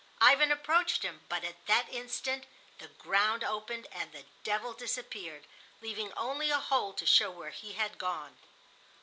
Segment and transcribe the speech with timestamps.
[0.19, 2.47] Ivan approached him, but at that instant
[2.79, 5.45] the ground opened and the devil disappeared,
[5.79, 8.35] leaving only a hole to show where he had gone.